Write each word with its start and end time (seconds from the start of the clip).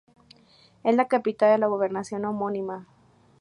Es 0.83 0.95
la 0.95 1.07
capital 1.07 1.51
de 1.51 1.57
la 1.59 1.67
gobernación 1.67 2.25
homónima. 2.25 2.87